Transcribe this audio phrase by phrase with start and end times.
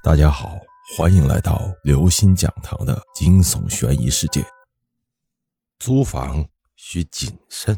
[0.00, 0.56] 大家好，
[0.96, 4.44] 欢迎来到刘星讲堂的惊悚悬疑世界。
[5.80, 7.76] 租房需谨慎。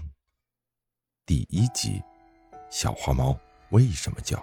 [1.24, 2.02] 第一集，
[2.68, 3.34] 小花猫
[3.70, 4.38] 为什么叫？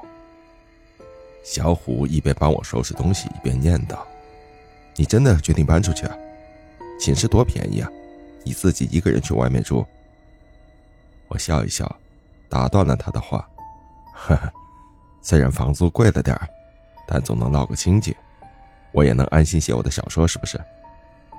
[1.44, 4.04] 小虎一边帮我收拾东西，一边念叨
[4.98, 6.18] ：“你真的决定搬出去啊？
[7.00, 7.90] 寝室多便宜啊！
[8.44, 9.86] 你自己一个人去外面住。”
[11.30, 11.96] 我笑一笑，
[12.50, 13.48] 打断了他的话
[14.16, 14.52] ：“呵呵，
[15.22, 16.50] 虽然房租贵了点儿。”
[17.08, 18.14] 但总能落个清净，
[18.92, 20.60] 我也能安心写我的小说，是不是？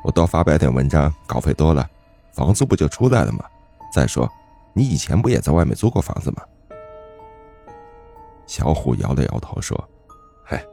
[0.02, 1.88] 我多发表点文章，稿费多了，
[2.32, 3.44] 房租不就出来了吗？
[3.92, 4.30] 再说，
[4.72, 6.42] 你以前不也在外面租过房子吗？
[8.46, 9.78] 小虎摇了摇头说
[10.42, 10.64] ：“嗨，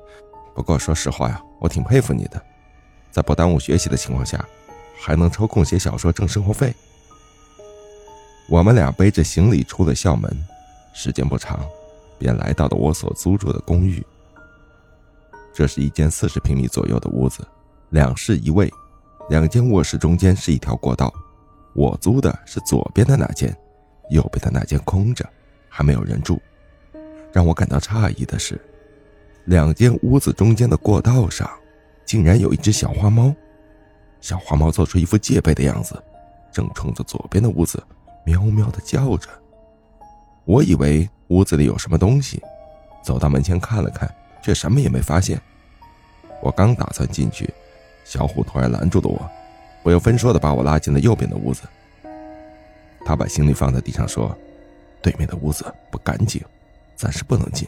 [0.54, 2.42] 不过说实话呀，我挺佩服你的，
[3.12, 4.44] 在不耽误学习的情况下，
[4.98, 6.74] 还能抽空写小说挣生活费。”
[8.48, 10.32] 我们俩背着行李出了校门，
[10.94, 11.60] 时间不长，
[12.20, 14.06] 便来到了我所租住的公寓。
[15.56, 17.48] 这是一间四十平米左右的屋子，
[17.92, 18.70] 两室一卫，
[19.30, 21.14] 两间卧室中间是一条过道。
[21.74, 23.56] 我租的是左边的那间，
[24.10, 25.26] 右边的那间空着，
[25.70, 26.42] 还没有人住。
[27.32, 28.60] 让我感到诧异的是，
[29.46, 31.50] 两间屋子中间的过道上，
[32.06, 33.34] 竟然有一只小花猫。
[34.20, 36.04] 小花猫做出一副戒备的样子，
[36.52, 37.82] 正冲着左边的屋子
[38.26, 39.30] 喵喵的叫着。
[40.44, 42.44] 我以为屋子里有什么东西，
[43.02, 44.14] 走到门前看了看。
[44.44, 45.42] 却什么也没发现。
[46.46, 47.52] 我刚打算进去，
[48.04, 49.28] 小虎突然拦住了我，
[49.82, 51.64] 不由分说的把我拉进了右边的屋子。
[53.04, 54.38] 他把行李放在地上说
[55.02, 56.40] ：“对面的屋子不干净，
[56.96, 57.68] 暂时不能进。”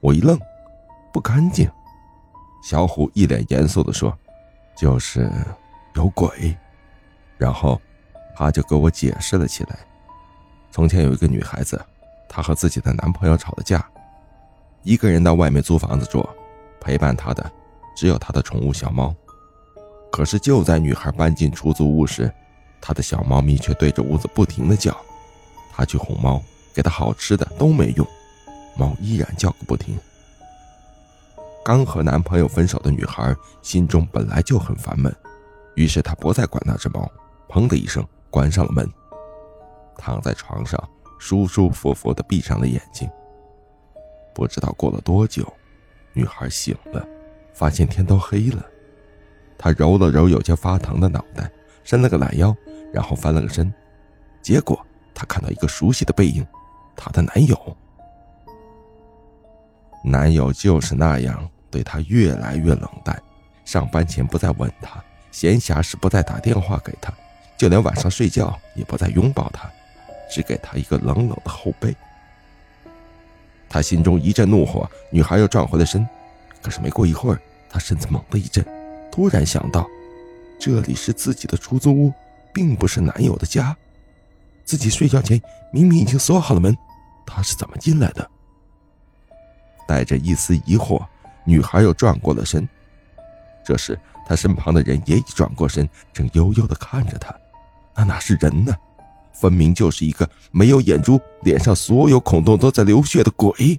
[0.00, 0.38] 我一愣
[1.14, 1.66] ：“不干净？”
[2.62, 4.14] 小虎一脸严肃的说
[4.76, 5.30] ：“就是
[5.94, 6.54] 有鬼。”
[7.38, 7.80] 然后
[8.36, 9.78] 他就给我解释了起来：
[10.70, 11.82] 从前有一个女孩子，
[12.28, 13.82] 她和自己的男朋友吵了架。
[14.82, 16.22] 一个人到外面租房子住，
[16.82, 17.50] 陪伴她的
[17.94, 19.14] 只有她的宠物小猫。
[20.10, 22.32] 可是就在女孩搬进出租屋时，
[22.80, 24.96] 她的小猫咪却对着屋子不停的叫。
[25.72, 26.40] 她去哄猫，
[26.72, 28.06] 给它好吃的都没用，
[28.76, 29.98] 猫依然叫个不停。
[31.64, 35.14] 刚和男朋友分手的女孩心中本来就很烦闷，
[35.74, 37.10] 于是她不再管那只猫，
[37.48, 38.88] 砰的一声关上了门，
[39.96, 40.78] 躺在床上
[41.18, 43.08] 舒舒服服的闭上了眼睛。
[44.34, 45.50] 不知道过了多久，
[46.12, 47.04] 女孩醒了，
[47.54, 48.62] 发现天都黑了。
[49.56, 51.50] 她揉了揉有些发疼的脑袋，
[51.84, 52.54] 伸了个懒腰，
[52.92, 53.72] 然后翻了个身。
[54.42, 54.84] 结果
[55.14, 56.46] 她看到一个熟悉的背影，
[56.94, 57.76] 她的男友。
[60.04, 63.18] 男友就是那样对她越来越冷淡，
[63.64, 67.10] 上班前不再吻她，闲暇时不再打电话给她，
[67.56, 69.70] 就连晚上睡觉也不再拥抱她，
[70.30, 71.94] 只给她一个冷冷的后背。
[73.66, 76.06] 他心中一阵怒火，女孩又转回了身。
[76.64, 77.38] 可是没过一会儿，
[77.68, 78.64] 他身子猛地一震，
[79.12, 79.86] 突然想到，
[80.58, 82.10] 这里是自己的出租屋，
[82.54, 83.76] 并不是男友的家。
[84.64, 85.38] 自己睡觉前
[85.70, 86.74] 明明已经锁好了门，
[87.26, 88.30] 他是怎么进来的？
[89.86, 91.04] 带着一丝疑惑，
[91.44, 92.66] 女孩又转过了身。
[93.62, 97.34] 这时，她身旁的人也已转过身，正悠悠地看着她。
[97.94, 98.74] 那哪是人呢？
[99.34, 103.78] 分明就是一个没有眼珠、脸上所有孔洞都在流血的鬼。